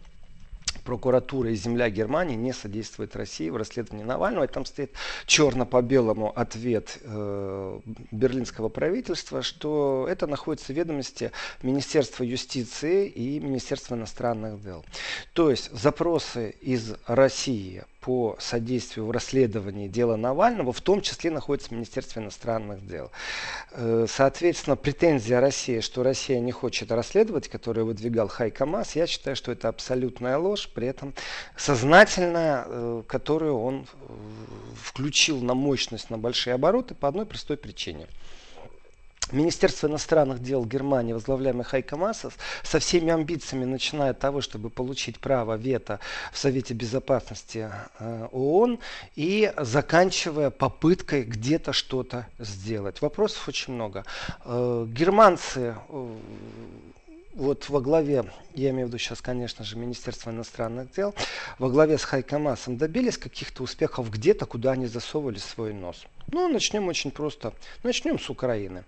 [0.81, 4.45] прокуратура и земля Германии не содействует России в расследовании Навального.
[4.45, 4.91] И там стоит
[5.25, 7.79] черно по белому ответ э,
[8.11, 11.31] берлинского правительства, что это находится в ведомости
[11.63, 14.85] Министерства юстиции и Министерства иностранных дел.
[15.33, 21.69] То есть запросы из России по содействию в расследовании дела Навального, в том числе находится
[21.69, 23.11] в Министерстве иностранных дел.
[23.71, 29.35] Э, соответственно, претензия России, что Россия не хочет расследовать, которую выдвигал Хайка Мас, я считаю,
[29.35, 31.13] что это абсолютная ложь, при этом
[31.55, 34.05] сознательная, э, которую он э,
[34.81, 38.07] включил на мощность, на большие обороты по одной простой причине–
[39.31, 45.19] Министерство иностранных дел Германии, возглавляемое Хайко Массос, со всеми амбициями, начиная от того, чтобы получить
[45.19, 45.99] право вето
[46.31, 48.79] в Совете Безопасности э, ООН
[49.15, 53.01] и заканчивая попыткой где-то что-то сделать.
[53.01, 54.05] Вопросов очень много.
[54.45, 56.15] Э, германцы э,
[57.33, 61.13] вот во главе, я имею в виду сейчас, конечно же, Министерство иностранных дел,
[61.59, 66.05] во главе с Хайкомасом добились каких-то успехов где-то, куда они засовывали свой нос.
[66.31, 67.53] Ну, начнем очень просто.
[67.83, 68.83] Начнем с Украины.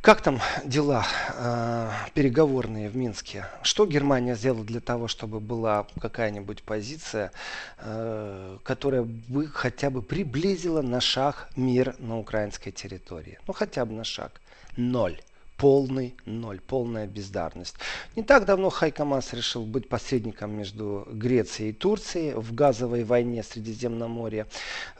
[0.00, 3.46] Как там дела э, переговорные в Минске?
[3.62, 7.32] Что Германия сделала для того, чтобы была какая-нибудь позиция,
[7.78, 13.40] э, которая бы хотя бы приблизила на шаг мир на украинской территории?
[13.48, 14.40] Ну, хотя бы на шаг.
[14.76, 15.20] Ноль
[15.58, 17.74] полный ноль, полная бездарность.
[18.16, 24.46] Не так давно Хайкамас решил быть посредником между Грецией и Турцией в газовой войне Средиземноморья.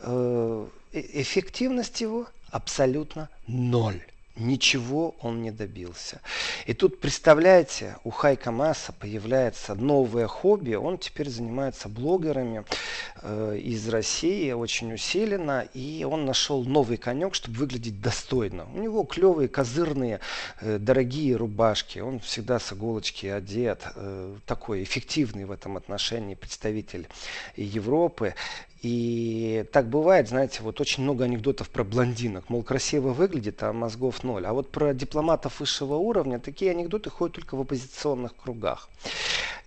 [0.00, 4.02] Э, э, эффективность его абсолютно ноль
[4.38, 6.20] ничего он не добился.
[6.66, 10.74] И тут, представляете, у Хайка Масса появляется новое хобби.
[10.74, 12.64] Он теперь занимается блогерами
[13.22, 15.68] э, из России очень усиленно.
[15.74, 18.66] И он нашел новый конек, чтобы выглядеть достойно.
[18.74, 20.20] У него клевые, козырные,
[20.60, 21.98] э, дорогие рубашки.
[21.98, 23.82] Он всегда с иголочки одет.
[23.94, 27.08] Э, такой эффективный в этом отношении представитель
[27.56, 28.34] Европы.
[28.82, 32.48] И так бывает, знаете, вот очень много анекдотов про блондинок.
[32.48, 34.46] Мол, красиво выглядит, а мозгов ноль.
[34.46, 38.88] А вот про дипломатов высшего уровня такие анекдоты ходят только в оппозиционных кругах.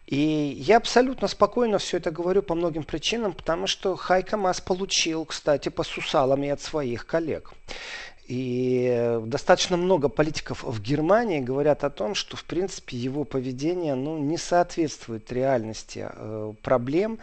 [0.08, 5.26] И я абсолютно спокойно все это говорю по многим причинам, потому что Хайка Мас получил,
[5.26, 7.54] кстати, по сусалам и от своих коллег.
[8.28, 14.18] И достаточно много политиков в Германии говорят о том, что в принципе его поведение ну,
[14.20, 17.20] не соответствует реальности э, проблем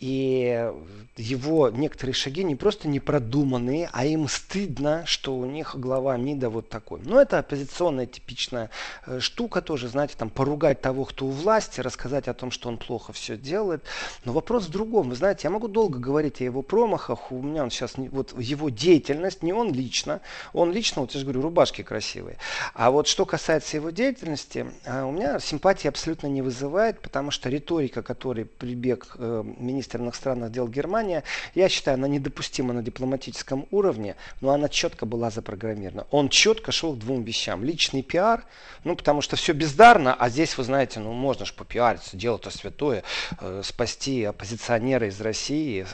[0.00, 0.70] и
[1.16, 6.50] его некоторые шаги не просто не продуманные, а им стыдно, что у них глава МИДа
[6.50, 7.00] вот такой.
[7.04, 8.70] Но это оппозиционная типичная
[9.06, 12.78] э, штука тоже, знаете, там поругать того, кто у власти, рассказать о том, что он
[12.78, 13.84] плохо все делает.
[14.24, 15.10] Но вопрос в другом.
[15.10, 17.30] Вы знаете, я могу долго говорить о его промахах.
[17.30, 20.20] У меня он сейчас, вот его деятельность, не он лично.
[20.52, 22.38] Он лично, вот я же говорю, рубашки красивые.
[22.74, 27.48] А вот что касается его деятельности, э, у меня симпатии абсолютно не вызывает, потому что
[27.48, 31.22] риторика, которой прибег э, министр министр иностранных дел Германии,
[31.54, 36.06] я считаю, она недопустима на дипломатическом уровне, но она четко была запрограммирована.
[36.10, 37.64] Он четко шел к двум вещам.
[37.64, 38.44] Личный пиар,
[38.84, 43.02] ну, потому что все бездарно, а здесь, вы знаете, ну, можно же попиариться, дело-то святое,
[43.40, 45.86] э, спасти оппозиционера из России,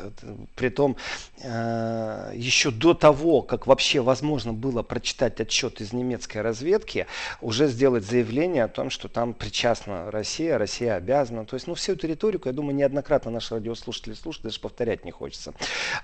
[0.54, 0.96] притом
[1.42, 7.06] э, еще до того, как вообще возможно было прочитать отчет из немецкой разведки,
[7.40, 11.44] уже сделать заявление о том, что там причастна Россия, Россия обязана.
[11.44, 15.10] То есть, ну, всю эту риторику, я думаю, неоднократно наши радиослушатели слушают, даже повторять не
[15.10, 15.54] хочется.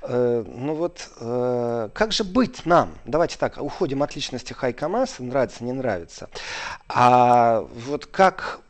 [0.02, 2.94] Э, ну вот, э, как же быть нам?
[3.04, 6.28] Давайте так, уходим от личности Хайкамаса, нравится, не нравится.
[6.88, 8.60] А вот как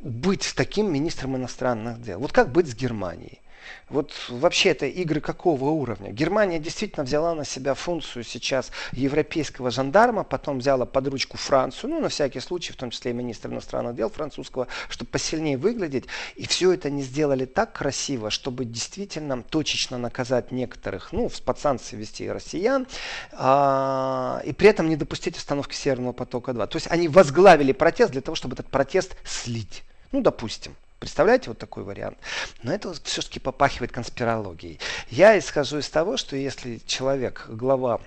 [0.00, 2.18] быть таким министром иностранных дел?
[2.20, 3.40] Вот как быть с Германией?
[3.88, 6.10] Вот вообще это игры какого уровня?
[6.10, 12.00] Германия действительно взяла на себя функцию сейчас европейского жандарма, потом взяла под ручку Францию, ну
[12.00, 16.06] на всякий случай, в том числе и министр иностранных дел французского, чтобы посильнее выглядеть.
[16.36, 21.96] И все это не сделали так красиво, чтобы действительно точечно наказать некоторых, ну, под санкции
[21.96, 22.86] вести россиян,
[23.32, 26.66] а, и при этом не допустить остановки Северного потока-2.
[26.66, 29.84] То есть они возглавили протест для того, чтобы этот протест слить.
[30.12, 30.76] Ну, допустим.
[31.04, 32.16] Представляете вот такой вариант?
[32.62, 34.80] Но это все-таки попахивает конспирологией.
[35.10, 38.00] Я исхожу из того, что если человек, глава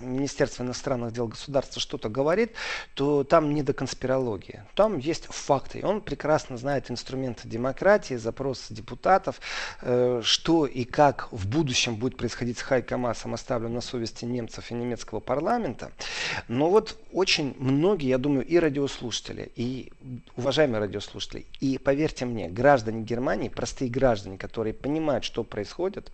[0.00, 2.52] Министерство иностранных дел государства что-то говорит,
[2.94, 4.62] то там не до конспирологии.
[4.74, 5.80] Там есть факты.
[5.84, 9.40] Он прекрасно знает инструменты демократии, запросы депутатов,
[9.82, 14.74] э, что и как в будущем будет происходить с Хайкамасом, оставлен на совести немцев и
[14.74, 15.90] немецкого парламента.
[16.48, 19.92] Но вот очень многие, я думаю, и радиослушатели, и
[20.36, 26.10] уважаемые радиослушатели, и поверьте мне, граждане Германии, простые граждане, которые понимают, что происходит,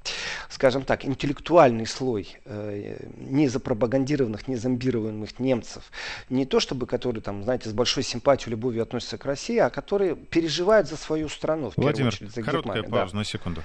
[0.49, 5.85] скажем так, интеллектуальный слой э, не запропагандированных, не зомбированных немцев,
[6.29, 10.17] не то чтобы которые там, знаете, с большой симпатией, любовью относятся к России, а которые
[10.17, 12.91] переживают за свою страну, в Владимир, первую очередь, за короткая Германию.
[12.91, 13.19] пауза Да.
[13.19, 13.63] на секунду.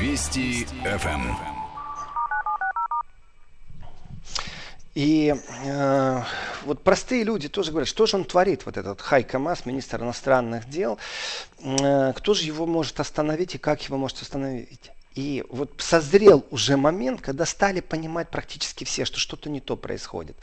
[0.00, 1.54] Вести ФМ.
[4.94, 5.34] И
[5.64, 6.22] э,
[6.66, 10.68] вот простые люди тоже говорят, что же он творит, вот этот Хайка Мас, министр иностранных
[10.68, 11.00] дел,
[11.64, 14.90] Э, кто же его может остановить и как его может остановить?
[15.14, 20.36] И вот созрел уже момент, когда стали понимать практически все, что что-то не то происходит.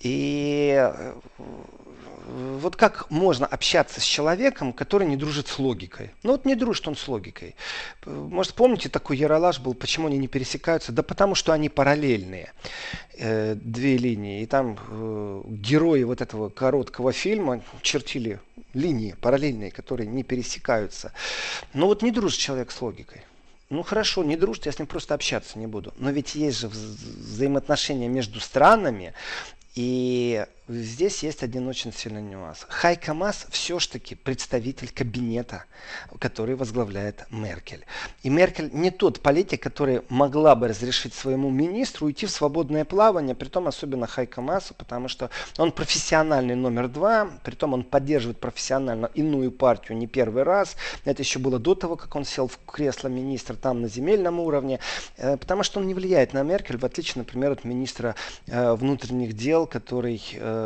[0.00, 1.14] И э,
[2.28, 6.12] вот как можно общаться с человеком, который не дружит с логикой?
[6.22, 7.56] Ну вот не дружит он с логикой.
[8.04, 10.92] Может, помните, такой яролаж был, почему они не пересекаются?
[10.92, 12.52] Да потому что они параллельные,
[13.14, 14.42] э, две линии.
[14.42, 18.40] И там э, герои вот этого короткого фильма чертили
[18.74, 21.12] линии параллельные, которые не пересекаются.
[21.72, 23.22] Но вот не дружит человек с логикой.
[23.70, 25.92] Ну хорошо, не дружит, я с ним просто общаться не буду.
[25.96, 29.12] Но ведь есть же вза- взаимоотношения между странами,
[29.74, 32.66] и здесь есть один очень сильный нюанс.
[32.68, 35.64] Хайка Мас все-таки представитель кабинета,
[36.18, 37.84] который возглавляет Меркель.
[38.22, 43.34] И Меркель не тот политик, который могла бы разрешить своему министру уйти в свободное плавание,
[43.34, 49.50] притом особенно Хайка Масу, потому что он профессиональный номер два, притом он поддерживает профессионально иную
[49.50, 50.76] партию не первый раз.
[51.04, 54.80] Это еще было до того, как он сел в кресло министра там на земельном уровне,
[55.16, 58.14] э, потому что он не влияет на Меркель, в отличие, например, от министра
[58.46, 60.57] э, внутренних дел, который, э,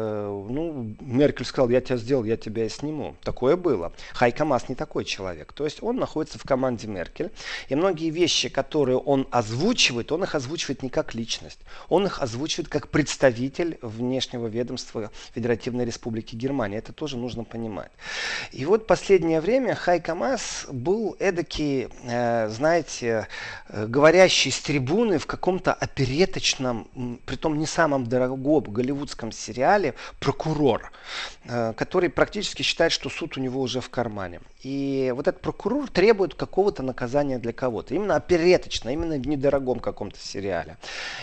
[0.49, 3.17] ну, Меркель сказал, я тебя сделал, я тебя и сниму.
[3.23, 3.93] Такое было.
[4.13, 5.53] Хайка Мас не такой человек.
[5.53, 7.31] То есть он находится в команде Меркель,
[7.69, 11.61] и многие вещи, которые он озвучивает, он их озвучивает не как личность.
[11.89, 16.79] Он их озвучивает как представитель внешнего ведомства Федеративной Республики Германия.
[16.79, 17.91] Это тоже нужно понимать.
[18.53, 23.29] И вот последнее время Хайка Мас был эдакий, э, знаете,
[23.69, 26.89] э, говорящий с трибуны в каком-то опереточном,
[27.27, 28.33] притом не самом дорогом
[28.73, 29.82] голливудском сериале
[30.21, 30.93] прокурор,
[31.45, 34.41] э, который практически считает, что суд у него уже в кармане.
[34.63, 37.95] И вот этот прокурор требует какого-то наказания для кого-то.
[37.95, 40.77] Именно опереточно, именно в недорогом каком-то сериале.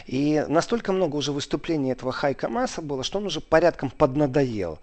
[0.06, 4.80] И настолько много уже выступлений этого Хайка Маса было, что он уже порядком поднадоел.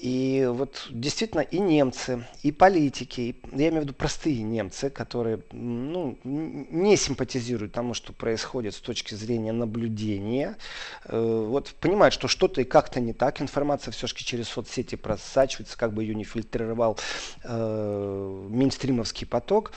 [0.00, 5.40] И вот действительно и немцы, и политики, и, я имею в виду простые немцы, которые
[5.50, 10.56] ну, не симпатизируют тому, что происходит с точки зрения наблюдения,
[11.04, 15.92] э, вот понимают, что что-то и как-то не так, информация все-таки через соцсети просачивается, как
[15.92, 16.96] бы ее не фильтровал
[17.42, 19.72] э, мейнстримовский поток,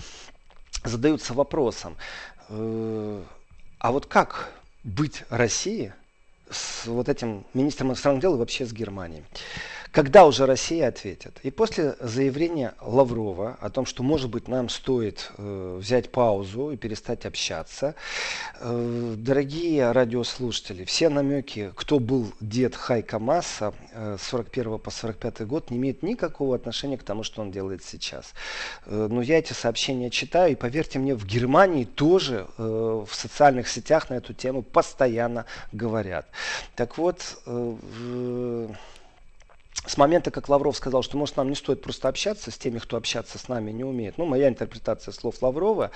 [0.84, 1.98] задаются вопросом,
[2.50, 3.24] э,
[3.80, 4.52] а вот как
[4.84, 5.96] быть России
[6.52, 9.24] с вот этим министром иностранных дел и вообще с Германией?
[9.92, 11.38] Когда уже Россия ответит?
[11.44, 16.78] И после заявления Лаврова о том, что, может быть, нам стоит э, взять паузу и
[16.78, 17.96] перестать общаться,
[18.62, 25.46] э, дорогие радиослушатели, все намеки, кто был дед Хайка Масса э, с 41 по 45
[25.46, 28.34] год, не имеют никакого отношения к тому, что он делает сейчас.
[28.86, 33.68] Э, но я эти сообщения читаю, и поверьте мне, в Германии тоже э, в социальных
[33.68, 36.28] сетях на эту тему постоянно говорят.
[36.78, 38.68] Так вот, э,
[39.86, 42.98] с момента, как Лавров сказал, что, может, нам не стоит просто общаться с теми, кто
[42.98, 45.90] общаться с нами не умеет, ну, моя интерпретация слов Лаврова,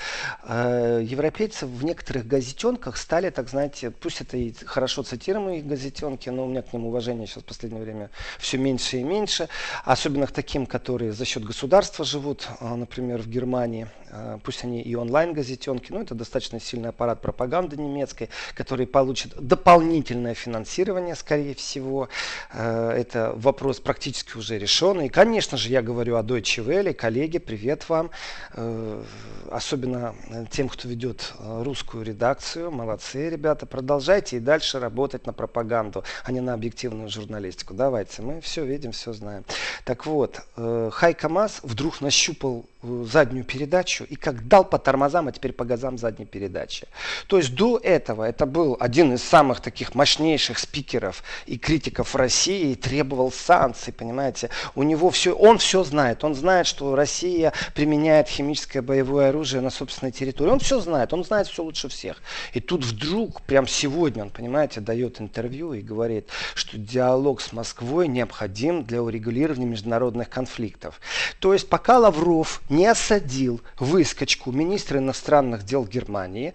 [0.44, 6.46] э, европейцы в некоторых газетенках стали, так знаете, пусть это и хорошо цитируемые газетенки, но
[6.46, 8.10] у меня к ним уважение сейчас в последнее время
[8.40, 9.50] все меньше и меньше,
[9.84, 14.82] особенно к таким, которые за счет государства живут, э, например, в Германии, э, пусть они
[14.82, 22.10] и онлайн-газетенки, но это достаточно сильный аппарат пропаганды немецкой, который получит дополнительное финансирование, скорее всего,
[22.52, 25.02] э, это вопрос вопрос практически уже решен.
[25.02, 26.94] И, конечно же, я говорю о Deutsche Welle.
[26.94, 28.10] Коллеги, привет вам.
[28.54, 29.04] Э,
[29.52, 30.16] особенно
[30.52, 32.72] тем, кто ведет э, русскую редакцию.
[32.72, 33.66] Молодцы, ребята.
[33.66, 37.74] Продолжайте и дальше работать на пропаганду, а не на объективную журналистику.
[37.74, 39.44] Давайте, мы все видим, все знаем.
[39.84, 42.66] Так вот, э, Хайка Мас вдруг нащупал
[43.06, 46.88] заднюю передачу и как дал по тормозам, а теперь по газам задней передачи.
[47.28, 52.72] То есть до этого это был один из самых таких мощнейших спикеров и критиков России
[52.72, 54.50] и требовал санкций, понимаете.
[54.76, 56.24] У него все, он все знает.
[56.24, 60.52] Он знает, что Россия применяет химическое боевое оружие на собственной территории.
[60.52, 62.22] Он все знает, он знает все лучше всех.
[62.54, 68.08] И тут вдруг, прям сегодня, он, понимаете, дает интервью и говорит, что диалог с Москвой
[68.08, 71.00] необходим для урегулирования международных конфликтов.
[71.40, 76.54] То есть пока Лавров не осадил выскочку министра иностранных дел Германии,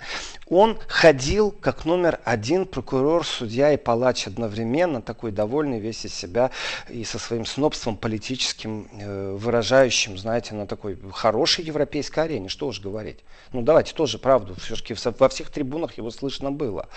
[0.48, 6.50] он ходил как номер один прокурор, судья и палач одновременно, такой довольный весь из себя
[6.88, 12.80] и со своим снобством политическим, э, выражающим, знаете, на такой хорошей европейской арене, что уж
[12.80, 13.18] говорить.
[13.52, 16.88] Ну давайте тоже правду, все-таки во всех трибунах его слышно было.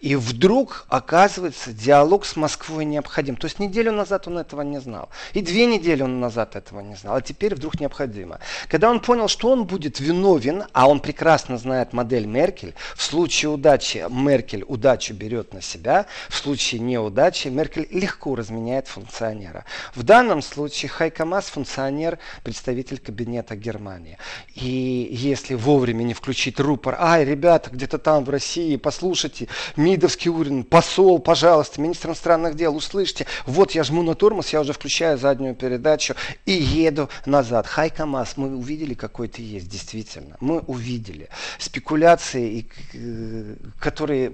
[0.00, 3.36] И вдруг, оказывается, диалог с Москвой необходим.
[3.36, 5.08] То есть неделю назад он этого не знал.
[5.34, 7.16] И две недели он назад этого не знал.
[7.16, 8.40] А теперь вдруг необходимо.
[8.70, 13.50] Когда он понял, что он будет виновен, а он прекрасно знает модель Меркель, в случае
[13.50, 19.64] удачи Меркель удачу берет на себя, в случае неудачи Меркель легко разменяет функционера.
[19.96, 24.18] В данном случае Хайка Мас функционер, представитель кабинета Германии.
[24.54, 30.62] И если вовремя не включить рупор, ай, ребята, где-то там в России, послушайте, Мидовский уровень,
[30.62, 35.56] посол, пожалуйста, министр иностранных дел, услышьте, вот я жму на тормоз, я уже включаю заднюю
[35.56, 36.14] передачу
[36.46, 37.66] и еду назад.
[37.66, 40.36] Хайка Мас, мы увидели, какой ты есть, действительно.
[40.40, 41.28] Мы увидели.
[41.58, 44.32] Спекуляции, э, которые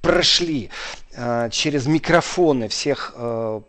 [0.00, 0.70] прошли
[1.14, 3.60] э, через микрофоны всех э,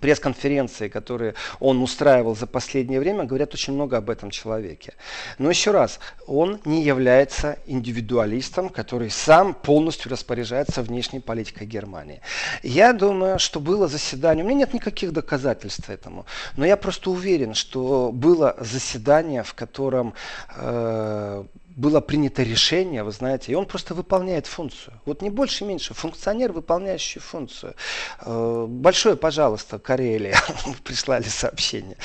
[0.00, 4.94] пресс-конференции, которые он устраивал за последнее время, говорят очень много об этом человеке.
[5.38, 12.20] Но еще раз, он не является индивидуалистом, который сам полностью распоряжается внешней политикой Германии.
[12.62, 16.26] Я думаю, что было заседание, у меня нет никаких доказательств этому,
[16.56, 20.14] но я просто уверен, что было заседание, в котором
[20.56, 21.44] э,
[21.76, 24.98] было принято решение, вы знаете, и он просто выполняет функцию.
[25.04, 25.92] Вот не больше, меньше.
[25.92, 27.74] Функционер, выполняющий функцию.
[28.22, 30.36] Э, большое, пожалуйста, Карелия,
[30.84, 31.98] прислали сообщение.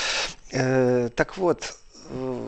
[0.51, 1.73] Э, так вот,
[2.09, 2.47] э,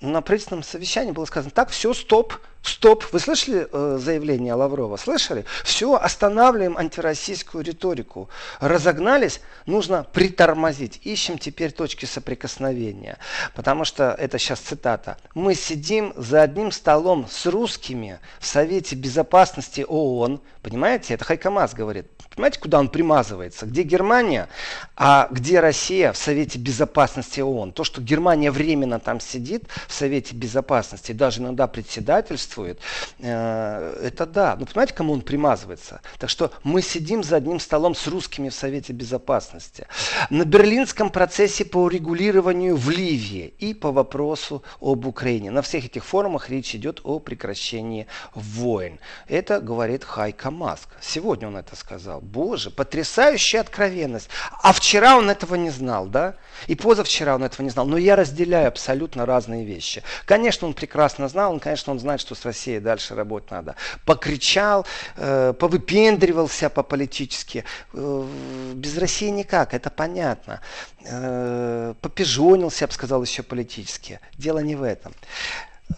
[0.00, 4.96] на правительственном совещании было сказано, так, все, стоп, Стоп, вы слышали э, заявление Лаврова?
[4.96, 5.44] Слышали?
[5.64, 8.28] Все, останавливаем антироссийскую риторику.
[8.60, 11.00] Разогнались, нужно притормозить.
[11.04, 13.18] Ищем теперь точки соприкосновения.
[13.54, 19.84] Потому что, это сейчас цитата, мы сидим за одним столом с русскими в Совете Безопасности
[19.88, 20.40] ООН.
[20.62, 22.06] Понимаете, это Хайкамаз говорит.
[22.38, 23.66] Понимаете, куда он примазывается?
[23.66, 24.48] Где Германия,
[24.94, 27.72] а где Россия в Совете Безопасности ООН?
[27.72, 32.78] То, что Германия временно там сидит в Совете Безопасности, даже иногда председательствует.
[33.18, 34.54] Э, это да.
[34.56, 36.00] Но понимаете, кому он примазывается?
[36.20, 39.88] Так что мы сидим за одним столом с русскими в Совете Безопасности.
[40.30, 45.50] На берлинском процессе по урегулированию в Ливии и по вопросу об Украине.
[45.50, 49.00] На всех этих форумах речь идет о прекращении войн.
[49.26, 50.90] Это говорит Хайка Маск.
[51.00, 52.22] Сегодня он это сказал.
[52.28, 54.28] Боже, потрясающая откровенность.
[54.62, 56.34] А вчера он этого не знал, да?
[56.66, 57.86] И позавчера он этого не знал.
[57.86, 60.02] Но я разделяю абсолютно разные вещи.
[60.26, 63.76] Конечно, он прекрасно знал, он, конечно, он знает, что с Россией дальше работать надо.
[64.04, 67.64] Покричал, э, повыпендривался по-политически.
[67.94, 68.26] Э,
[68.74, 70.60] без России никак, это понятно.
[71.04, 74.20] Э, попижонился, я бы сказал, еще политически.
[74.36, 75.14] Дело не в этом.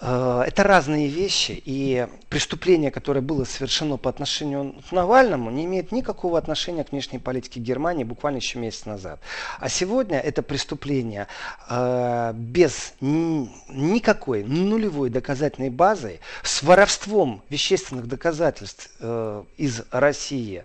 [0.01, 5.91] Э, это разные вещи, и преступление, которое было совершено по отношению к Навальному, не имеет
[5.91, 9.21] никакого отношения к внешней политике Германии буквально еще месяц назад.
[9.59, 11.27] А сегодня это преступление
[11.69, 20.65] э, без ни, никакой нулевой доказательной базы, с воровством вещественных доказательств э, из России,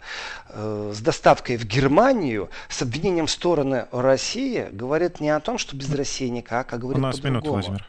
[0.49, 5.93] э, с доставкой в Германию, с обвинением стороны России, говорит не о том, что без
[5.93, 7.86] России никак, а говорит У нас минута, Владимир.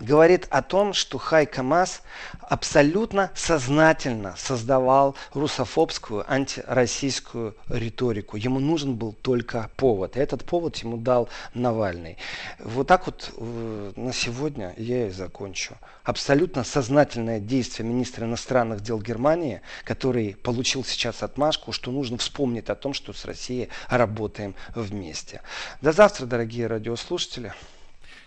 [0.00, 2.02] Говорит о том, что Хайка Мас
[2.40, 8.36] абсолютно сознательно создавал русофобскую, антироссийскую риторику.
[8.36, 10.16] Ему нужен был только повод.
[10.16, 12.18] И этот повод ему дал Навальный.
[12.58, 15.76] Вот так вот э, на сегодня я и закончу.
[16.04, 22.74] Абсолютно сознательное действие министра иностранных дел Германии, который получил сейчас отмашку, что нужно вспомнить о
[22.74, 25.42] том, что с Россией работаем вместе.
[25.80, 27.52] До завтра, дорогие радиослушатели.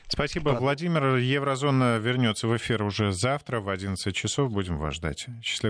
[0.07, 0.61] Спасибо, Ладно.
[0.61, 1.15] Владимир.
[1.15, 4.51] Еврозона вернется в эфир уже завтра в 11 часов.
[4.51, 5.27] Будем вас ждать.
[5.43, 5.63] Счастливо.